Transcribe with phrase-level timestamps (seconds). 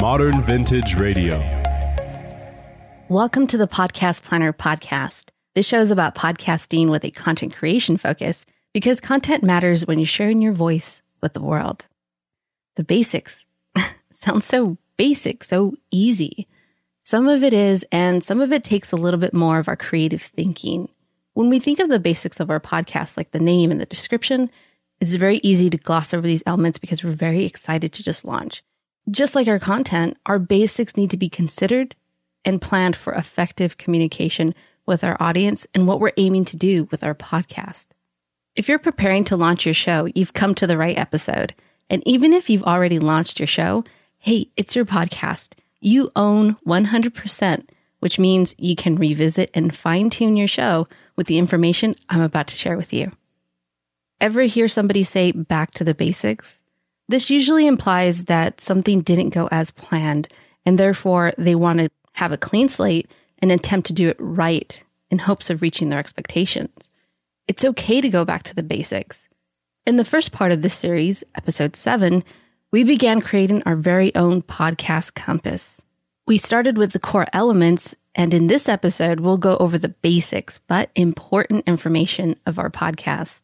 [0.00, 1.38] Modern Vintage Radio.
[3.08, 5.30] Welcome to the Podcast Planner podcast.
[5.56, 10.06] This show is about podcasting with a content creation focus because content matters when you're
[10.06, 11.88] sharing your voice with the world.
[12.76, 13.44] The basics
[14.12, 16.46] sounds so basic, so easy.
[17.02, 19.76] Some of it is, and some of it takes a little bit more of our
[19.76, 20.88] creative thinking.
[21.34, 24.48] When we think of the basics of our podcast, like the name and the description,
[25.00, 28.62] it's very easy to gloss over these elements because we're very excited to just launch.
[29.10, 31.96] Just like our content, our basics need to be considered
[32.44, 37.02] and planned for effective communication with our audience and what we're aiming to do with
[37.02, 37.86] our podcast.
[38.54, 41.54] If you're preparing to launch your show, you've come to the right episode.
[41.88, 43.84] And even if you've already launched your show,
[44.18, 45.54] hey, it's your podcast.
[45.80, 47.68] You own 100%,
[48.00, 50.86] which means you can revisit and fine tune your show
[51.16, 53.12] with the information I'm about to share with you.
[54.20, 56.62] Ever hear somebody say back to the basics?
[57.08, 60.28] This usually implies that something didn't go as planned,
[60.66, 64.84] and therefore they want to have a clean slate and attempt to do it right
[65.10, 66.90] in hopes of reaching their expectations.
[67.46, 69.28] It's okay to go back to the basics.
[69.86, 72.22] In the first part of this series, episode 7,
[72.70, 75.80] we began creating our very own podcast compass.
[76.26, 80.60] We started with the core elements, and in this episode, we'll go over the basics
[80.68, 83.40] but important information of our podcast.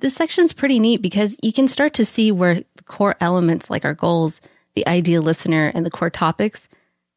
[0.00, 3.84] This section's pretty neat because you can start to see where the core elements like
[3.84, 4.40] our goals,
[4.74, 6.68] the ideal listener, and the core topics,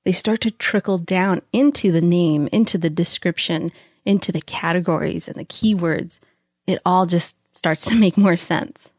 [0.06, 3.72] they start to trickle down into the name, into the description,
[4.06, 6.20] into the categories and the keywords.
[6.66, 8.92] It all just starts to make more sense.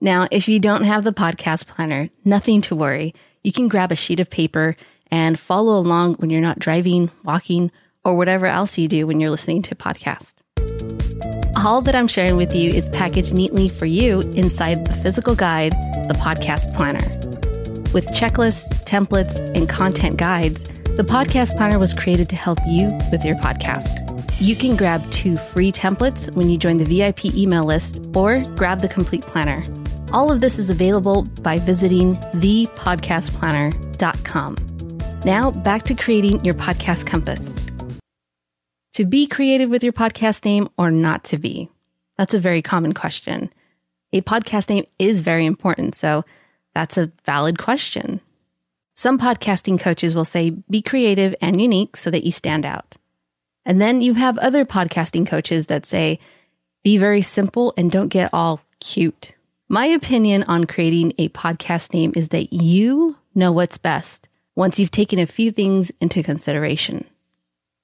[0.00, 3.14] Now, if you don't have the podcast planner, nothing to worry.
[3.42, 4.76] You can grab a sheet of paper
[5.10, 7.70] and follow along when you're not driving, walking,
[8.04, 10.34] or whatever else you do when you're listening to podcast.
[11.62, 15.72] All that I'm sharing with you is packaged neatly for you inside the physical guide,
[16.08, 17.06] the podcast planner.
[17.92, 20.64] With checklists, templates, and content guides,
[20.96, 23.90] the podcast planner was created to help you with your podcast.
[24.40, 28.80] You can grab two free templates when you join the VIP email list or grab
[28.80, 29.62] the complete planner.
[30.12, 34.56] All of this is available by visiting thepodcastplanner.com.
[35.26, 37.69] Now, back to creating your podcast compass.
[38.94, 41.68] To be creative with your podcast name or not to be?
[42.18, 43.52] That's a very common question.
[44.12, 46.24] A podcast name is very important, so
[46.74, 48.20] that's a valid question.
[48.94, 52.96] Some podcasting coaches will say be creative and unique so that you stand out.
[53.64, 56.18] And then you have other podcasting coaches that say
[56.82, 59.34] be very simple and don't get all cute.
[59.68, 64.90] My opinion on creating a podcast name is that you know what's best once you've
[64.90, 67.04] taken a few things into consideration.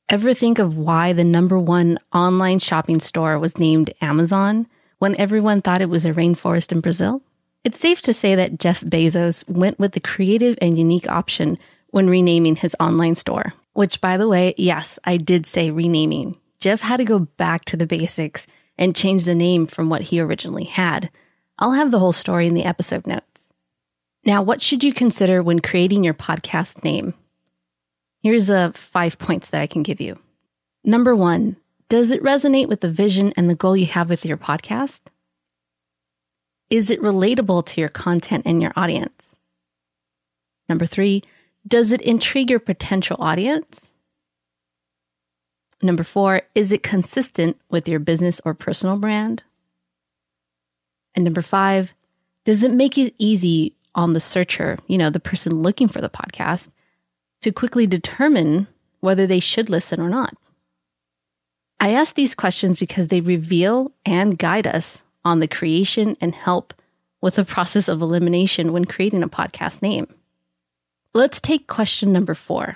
[0.08, 4.68] Ever think of why the number one online shopping store was named Amazon
[5.00, 7.22] when everyone thought it was a rainforest in Brazil?
[7.64, 11.58] It's safe to say that Jeff Bezos went with the creative and unique option
[11.90, 13.52] when renaming his online store.
[13.72, 16.36] Which, by the way, yes, I did say renaming.
[16.60, 18.46] Jeff had to go back to the basics
[18.78, 21.10] and change the name from what he originally had.
[21.58, 23.52] I'll have the whole story in the episode notes.
[24.24, 27.14] Now, what should you consider when creating your podcast name?
[28.26, 30.18] Here's a five points that I can give you.
[30.82, 31.54] Number one,
[31.88, 35.02] does it resonate with the vision and the goal you have with your podcast?
[36.68, 39.38] Is it relatable to your content and your audience?
[40.68, 41.22] Number three,
[41.68, 43.94] does it intrigue your potential audience?
[45.80, 49.44] Number four, is it consistent with your business or personal brand?
[51.14, 51.92] And number five,
[52.44, 56.10] does it make it easy on the searcher, you know, the person looking for the
[56.10, 56.70] podcast,
[57.46, 58.66] to quickly determine
[58.98, 60.36] whether they should listen or not?
[61.78, 66.74] I ask these questions because they reveal and guide us on the creation and help
[67.22, 70.12] with the process of elimination when creating a podcast name.
[71.14, 72.74] Let's take question number four.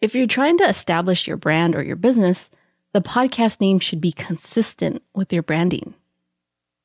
[0.00, 2.50] If you're trying to establish your brand or your business,
[2.92, 5.94] the podcast name should be consistent with your branding.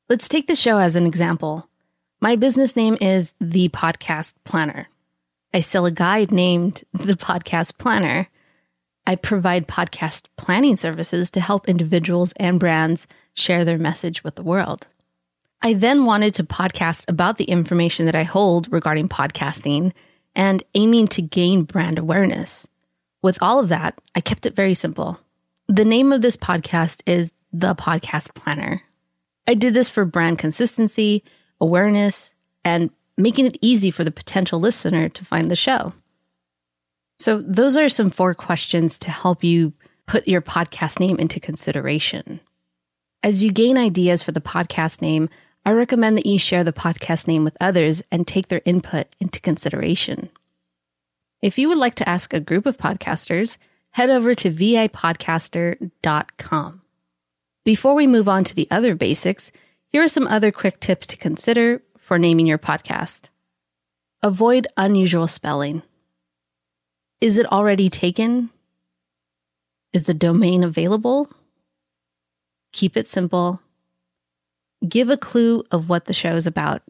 [0.08, 1.68] Let's take the show as an example.
[2.20, 4.86] My business name is The Podcast Planner.
[5.54, 8.28] I sell a guide named The Podcast Planner.
[9.06, 14.42] I provide podcast planning services to help individuals and brands share their message with the
[14.42, 14.88] world.
[15.62, 19.92] I then wanted to podcast about the information that I hold regarding podcasting
[20.34, 22.66] and aiming to gain brand awareness.
[23.22, 25.20] With all of that, I kept it very simple.
[25.68, 28.82] The name of this podcast is The Podcast Planner.
[29.46, 31.22] I did this for brand consistency,
[31.60, 32.34] awareness,
[32.64, 35.94] and making it easy for the potential listener to find the show.
[37.18, 39.72] So, those are some four questions to help you
[40.06, 42.40] put your podcast name into consideration.
[43.22, 45.30] As you gain ideas for the podcast name,
[45.64, 49.40] I recommend that you share the podcast name with others and take their input into
[49.40, 50.28] consideration.
[51.40, 53.56] If you would like to ask a group of podcasters,
[53.92, 56.82] head over to vipodcaster.com.
[57.64, 59.50] Before we move on to the other basics,
[59.88, 63.30] here are some other quick tips to consider for naming your podcast.
[64.22, 65.82] Avoid unusual spelling.
[67.22, 68.50] Is it already taken?
[69.94, 71.30] Is the domain available?
[72.72, 73.62] Keep it simple.
[74.86, 76.82] Give a clue of what the show is about.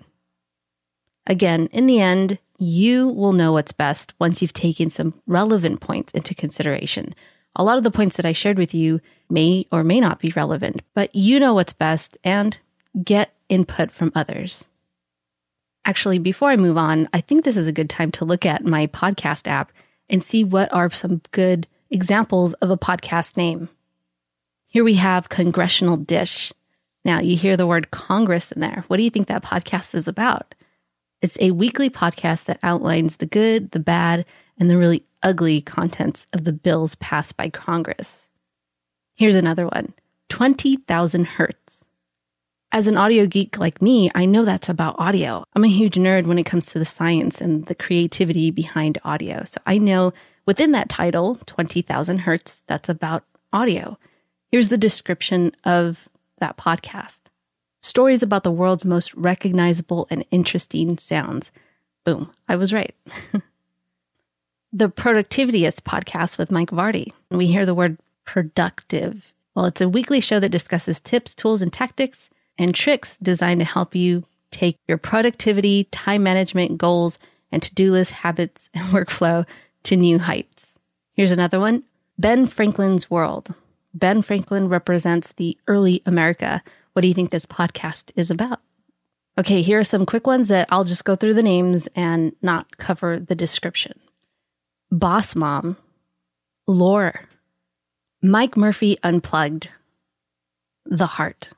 [1.28, 6.12] Again, in the end, you will know what's best once you've taken some relevant points
[6.12, 7.14] into consideration.
[7.55, 9.00] A lot of the points that I shared with you
[9.31, 12.58] may or may not be relevant, but you know what's best and
[13.05, 14.66] get input from others.
[15.84, 18.64] Actually, before I move on, I think this is a good time to look at
[18.64, 19.70] my podcast app
[20.08, 23.69] and see what are some good examples of a podcast name.
[24.66, 26.52] Here we have Congressional Dish.
[27.04, 28.84] Now, you hear the word Congress in there.
[28.88, 30.54] What do you think that podcast is about?
[31.20, 34.25] It's a weekly podcast that outlines the good, the bad,
[34.58, 38.30] and the really ugly contents of the bills passed by Congress.
[39.14, 39.92] Here's another one
[40.28, 41.88] 20,000 Hertz.
[42.75, 45.44] As an audio geek like me, I know that's about audio.
[45.55, 49.44] I'm a huge nerd when it comes to the science and the creativity behind audio.
[49.44, 50.12] So I know
[50.44, 53.23] within that title, 20,000 Hertz, that's about
[53.53, 53.97] audio.
[54.50, 57.21] Here's the description of that podcast
[57.81, 61.53] stories about the world's most recognizable and interesting sounds.
[62.05, 62.93] Boom, I was right.
[64.73, 67.12] the Productivityist podcast with Mike Vardy.
[67.31, 69.32] We hear the word productive.
[69.55, 73.66] Well, it's a weekly show that discusses tips, tools, and tactics and tricks designed to
[73.66, 77.18] help you take your productivity, time management goals,
[77.50, 79.46] and to do list habits and workflow
[79.84, 80.78] to new heights.
[81.12, 81.84] Here's another one
[82.18, 83.54] Ben Franklin's World.
[83.92, 86.62] Ben Franklin represents the early America
[86.94, 88.60] what do you think this podcast is about?
[89.36, 92.78] Okay, here are some quick ones that I'll just go through the names and not
[92.78, 93.98] cover the description.
[94.92, 95.76] Boss Mom,
[96.68, 97.22] Lore,
[98.22, 99.70] Mike Murphy Unplugged,
[100.86, 101.50] The Heart,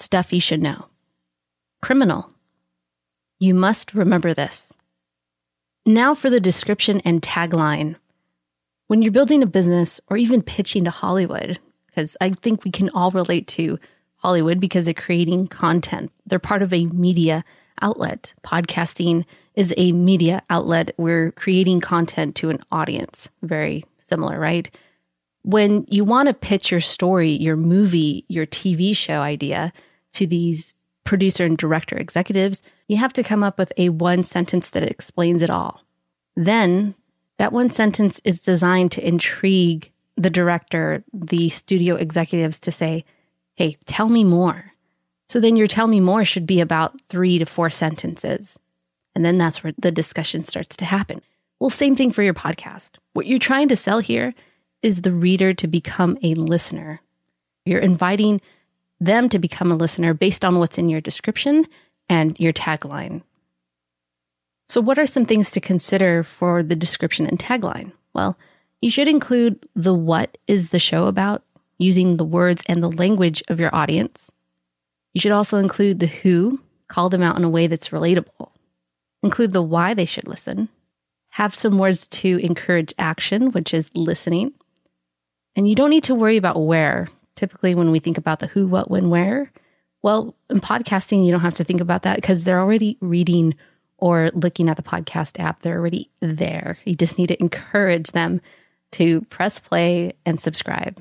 [0.00, 0.86] Stuff You Should Know,
[1.82, 2.30] Criminal,
[3.40, 4.72] You Must Remember This.
[5.84, 7.96] Now for the description and tagline.
[8.86, 11.58] When you're building a business or even pitching to Hollywood,
[11.88, 13.80] because I think we can all relate to
[14.18, 16.12] Hollywood because they're creating content.
[16.26, 17.44] They're part of a media
[17.82, 18.34] outlet.
[18.44, 19.24] Podcasting
[19.56, 20.92] is a media outlet.
[20.96, 23.30] We're creating content to an audience.
[23.42, 24.70] Very similar, right?
[25.42, 29.72] When you want to pitch your story, your movie, your TV show idea
[30.12, 30.74] to these
[31.04, 35.42] producer and director executives, you have to come up with a one sentence that explains
[35.42, 35.82] it all.
[36.36, 36.94] Then
[37.38, 43.04] that one sentence is designed to intrigue the director, the studio executives to say,
[43.54, 44.72] Hey, tell me more.
[45.28, 48.58] So then your tell me more should be about three to four sentences.
[49.14, 51.22] And then that's where the discussion starts to happen.
[51.60, 52.92] Well, same thing for your podcast.
[53.14, 54.32] What you're trying to sell here
[54.82, 57.00] is the reader to become a listener.
[57.64, 58.40] You're inviting
[59.00, 61.66] them to become a listener based on what's in your description
[62.08, 63.22] and your tagline.
[64.68, 67.92] So, what are some things to consider for the description and tagline?
[68.14, 68.36] Well,
[68.80, 71.42] you should include the what is the show about
[71.78, 74.30] using the words and the language of your audience.
[75.14, 78.50] You should also include the who, call them out in a way that's relatable.
[79.22, 80.68] Include the why they should listen.
[81.30, 84.52] Have some words to encourage action, which is listening.
[85.56, 87.08] And you don't need to worry about where.
[87.38, 89.52] Typically, when we think about the who, what, when, where,
[90.02, 93.54] well, in podcasting, you don't have to think about that because they're already reading
[93.96, 95.60] or looking at the podcast app.
[95.60, 96.78] They're already there.
[96.84, 98.40] You just need to encourage them
[98.90, 101.00] to press play and subscribe.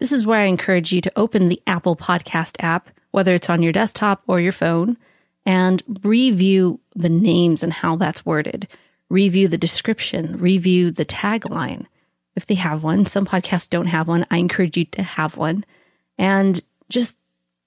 [0.00, 3.62] This is where I encourage you to open the Apple Podcast app, whether it's on
[3.62, 4.96] your desktop or your phone,
[5.44, 8.66] and review the names and how that's worded.
[9.10, 11.84] Review the description, review the tagline.
[12.36, 14.26] If they have one, some podcasts don't have one.
[14.30, 15.64] I encourage you to have one
[16.18, 17.18] and just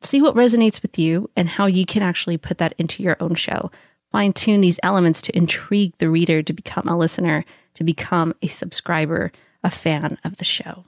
[0.02, 3.36] see what resonates with you and how you can actually put that into your own
[3.36, 3.72] show.
[4.12, 7.44] Fine tune these elements to intrigue the reader to become a listener,
[7.74, 9.32] to become a subscriber,
[9.64, 10.86] a fan of the show.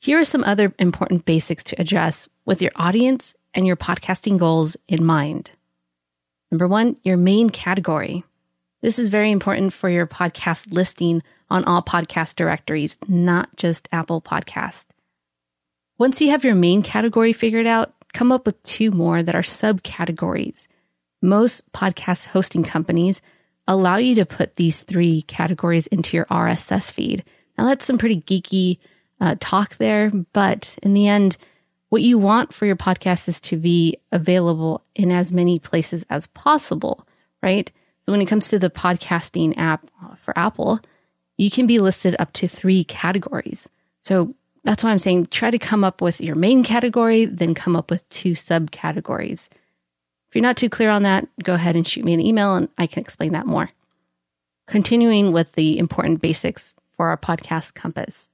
[0.00, 4.76] Here are some other important basics to address with your audience and your podcasting goals
[4.86, 5.50] in mind.
[6.50, 8.22] Number one, your main category.
[8.82, 14.20] This is very important for your podcast listing on all podcast directories, not just Apple
[14.20, 14.86] Podcast.
[15.98, 19.42] Once you have your main category figured out, come up with two more that are
[19.42, 20.66] subcategories.
[21.22, 23.22] Most podcast hosting companies
[23.66, 27.24] allow you to put these three categories into your RSS feed.
[27.56, 28.78] Now, that's some pretty geeky
[29.20, 30.10] uh, talk there.
[30.32, 31.36] But in the end,
[31.88, 36.26] what you want for your podcast is to be available in as many places as
[36.28, 37.06] possible,
[37.42, 37.70] right?
[38.02, 39.88] So when it comes to the podcasting app
[40.18, 40.80] for Apple,
[41.36, 43.68] you can be listed up to three categories.
[44.00, 47.76] So that's why I'm saying try to come up with your main category, then come
[47.76, 49.48] up with two subcategories.
[50.28, 52.68] If you're not too clear on that, go ahead and shoot me an email and
[52.76, 53.70] I can explain that more.
[54.66, 58.28] Continuing with the important basics for our podcast compass.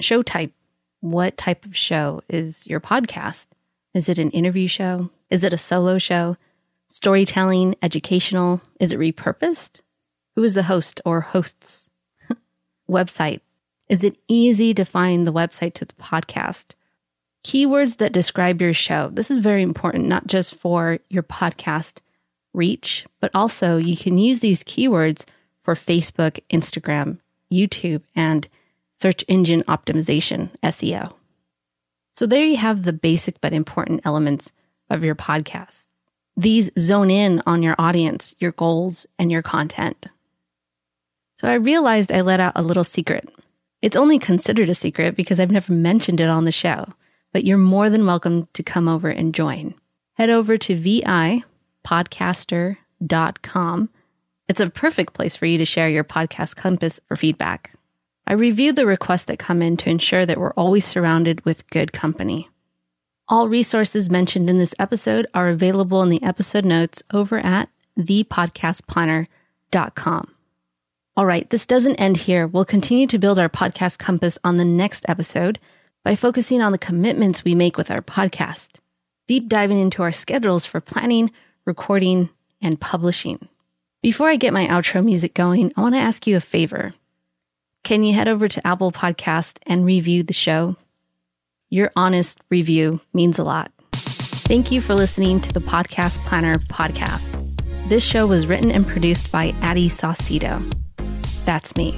[0.00, 0.52] Show type.
[1.00, 3.48] What type of show is your podcast?
[3.92, 5.10] Is it an interview show?
[5.30, 6.36] Is it a solo show?
[6.88, 8.60] Storytelling, educational?
[8.80, 9.80] Is it repurposed?
[10.36, 11.83] Who is the host or hosts?
[12.88, 13.40] Website.
[13.88, 16.72] Is it easy to find the website to the podcast?
[17.44, 19.10] Keywords that describe your show.
[19.12, 21.98] This is very important, not just for your podcast
[22.54, 25.24] reach, but also you can use these keywords
[25.62, 27.18] for Facebook, Instagram,
[27.52, 28.48] YouTube, and
[28.94, 31.12] search engine optimization, SEO.
[32.14, 34.52] So there you have the basic but important elements
[34.88, 35.88] of your podcast.
[36.36, 40.06] These zone in on your audience, your goals, and your content.
[41.36, 43.28] So I realized I let out a little secret.
[43.82, 46.86] It's only considered a secret because I've never mentioned it on the show,
[47.32, 49.74] but you're more than welcome to come over and join.
[50.14, 50.74] Head over to
[51.84, 53.88] vipodcaster.com.
[54.48, 57.72] It's a perfect place for you to share your podcast compass for feedback.
[58.26, 61.92] I review the requests that come in to ensure that we're always surrounded with good
[61.92, 62.48] company.
[63.28, 70.33] All resources mentioned in this episode are available in the episode notes over at thepodcastplanner.com.
[71.16, 72.48] All right, this doesn't end here.
[72.48, 75.60] We'll continue to build our podcast compass on the next episode
[76.02, 78.70] by focusing on the commitments we make with our podcast,
[79.28, 81.30] deep diving into our schedules for planning,
[81.64, 82.30] recording,
[82.60, 83.48] and publishing.
[84.02, 86.94] Before I get my outro music going, I want to ask you a favor.
[87.84, 90.74] Can you head over to Apple Podcast and review the show?
[91.70, 93.70] Your honest review means a lot.
[93.92, 97.40] Thank you for listening to the Podcast Planner podcast.
[97.88, 100.83] This show was written and produced by Addie Saucedo.
[101.44, 101.92] That's me.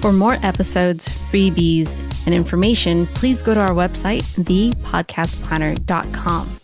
[0.00, 6.60] For more episodes, freebies, and information, please go to our website, thepodcastplanner.com.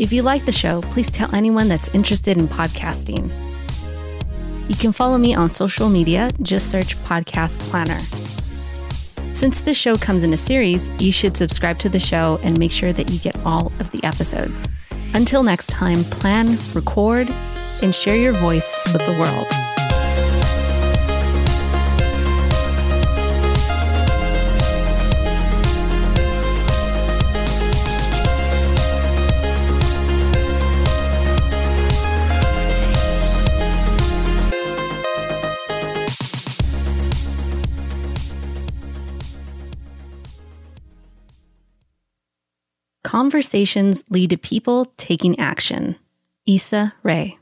[0.00, 3.30] If you like the show, please tell anyone that's interested in podcasting.
[4.68, 8.00] You can follow me on social media, just search Podcast Planner.
[9.34, 12.72] Since this show comes in a series, you should subscribe to the show and make
[12.72, 14.68] sure that you get all of the episodes.
[15.12, 17.28] Until next time, plan, record,
[17.82, 19.63] and share your voice with the world.
[43.24, 45.96] Conversations lead to people taking action.
[46.46, 47.38] Issa Rae.